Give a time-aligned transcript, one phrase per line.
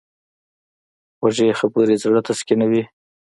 [1.17, 2.83] خوږې خبرې زړه تسکینوي.